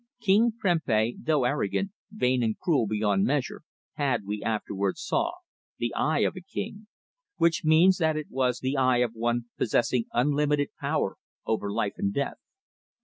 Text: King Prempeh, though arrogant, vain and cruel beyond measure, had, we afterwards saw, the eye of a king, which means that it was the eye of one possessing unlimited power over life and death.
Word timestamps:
King 0.19 0.53
Prempeh, 0.59 1.13
though 1.21 1.43
arrogant, 1.45 1.91
vain 2.09 2.41
and 2.41 2.57
cruel 2.57 2.87
beyond 2.87 3.23
measure, 3.23 3.61
had, 3.93 4.25
we 4.25 4.41
afterwards 4.41 4.99
saw, 5.03 5.33
the 5.77 5.93
eye 5.93 6.21
of 6.21 6.35
a 6.35 6.41
king, 6.41 6.87
which 7.35 7.63
means 7.63 7.99
that 7.99 8.17
it 8.17 8.31
was 8.31 8.59
the 8.61 8.75
eye 8.77 8.97
of 9.05 9.13
one 9.13 9.51
possessing 9.59 10.05
unlimited 10.11 10.69
power 10.79 11.17
over 11.45 11.71
life 11.71 11.93
and 11.97 12.15
death. 12.15 12.39